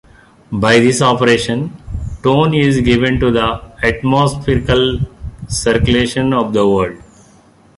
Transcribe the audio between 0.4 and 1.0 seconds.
By this